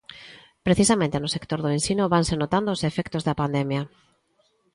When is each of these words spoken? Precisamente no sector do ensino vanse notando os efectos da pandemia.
Precisamente 0.65 1.17
no 1.19 1.33
sector 1.35 1.59
do 1.61 1.73
ensino 1.77 2.11
vanse 2.13 2.35
notando 2.41 2.69
os 2.75 2.85
efectos 2.89 3.25
da 3.27 3.37
pandemia. 3.41 3.83